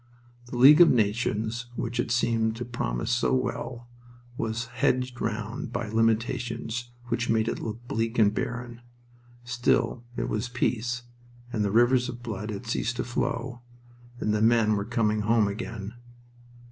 The 0.47 0.57
League 0.57 0.81
of 0.81 0.89
Nations, 0.89 1.67
which 1.75 1.97
had 1.97 2.09
seemed 2.09 2.55
to 2.55 2.65
promise 2.65 3.11
so 3.11 3.35
well, 3.35 3.87
was 4.35 4.65
hedged 4.65 5.21
round 5.21 5.71
by 5.71 5.89
limitations 5.89 6.89
which 7.09 7.29
made 7.29 7.47
it 7.47 7.59
look 7.59 7.87
bleak 7.87 8.17
and 8.17 8.33
barren. 8.33 8.81
Still 9.43 10.03
it 10.17 10.27
was 10.27 10.49
peace, 10.49 11.03
and 11.53 11.63
the 11.63 11.69
rivers 11.69 12.09
of 12.09 12.23
blood 12.23 12.49
had 12.49 12.65
ceased 12.65 12.95
to 12.95 13.03
flow, 13.03 13.61
and 14.19 14.33
the 14.33 14.41
men 14.41 14.73
were 14.73 14.85
coming 14.85 15.19
home 15.21 15.47
again... 15.47 15.93